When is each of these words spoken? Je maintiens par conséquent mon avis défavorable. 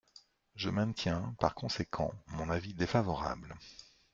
Je 0.55 0.71
maintiens 0.71 1.35
par 1.39 1.53
conséquent 1.53 2.11
mon 2.29 2.49
avis 2.49 2.73
défavorable. 2.73 3.55